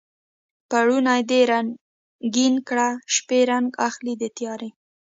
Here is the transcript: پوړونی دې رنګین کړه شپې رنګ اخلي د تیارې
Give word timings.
پوړونی 0.69 1.21
دې 1.29 1.41
رنګین 1.51 2.55
کړه 2.67 2.87
شپې 3.15 3.39
رنګ 3.51 3.69
اخلي 3.87 4.13
د 4.21 4.23
تیارې 4.37 4.69